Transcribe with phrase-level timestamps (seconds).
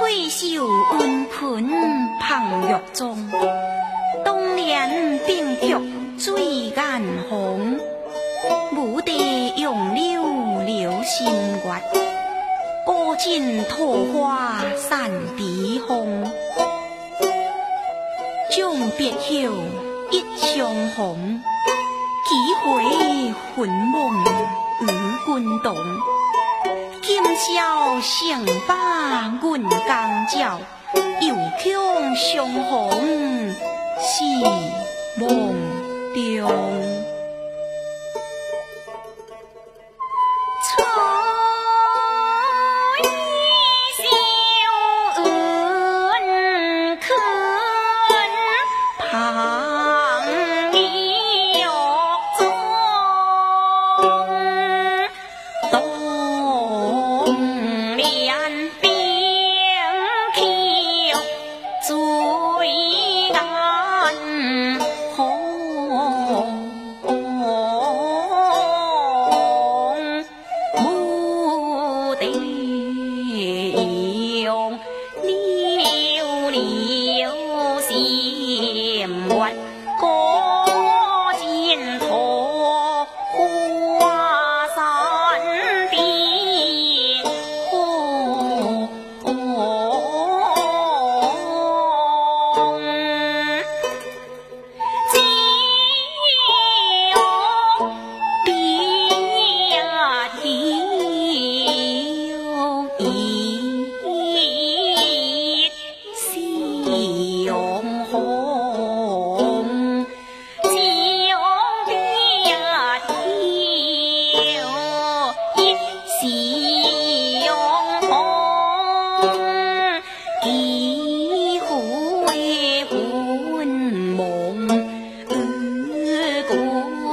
[0.00, 0.66] 挥袖
[0.98, 1.68] 恩盆
[2.20, 3.30] 旁月中，
[4.24, 5.76] 东帘冰菊
[6.16, 7.78] 醉眼红。
[8.74, 10.22] 牡笛杨柳
[10.64, 11.26] 留新
[11.58, 11.82] 月，
[12.86, 16.24] 歌尽桃花散碧风。
[18.50, 19.52] 将别后
[20.10, 21.42] 一相逢，
[22.24, 22.82] 几回
[23.54, 24.24] 魂梦
[24.80, 24.86] 与
[25.26, 25.76] 君同。
[27.12, 30.60] 今宵相把阮刚叫，
[31.20, 33.52] 又恐相逢
[33.98, 34.22] 是
[35.18, 35.28] 梦
[36.14, 36.89] 中。
[58.28, 59.00] Anh biết.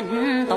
[0.00, 0.56] 嗯都